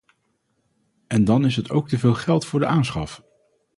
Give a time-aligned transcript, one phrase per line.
[1.07, 3.21] En dan is het ook teveel geld voor de aanschaf.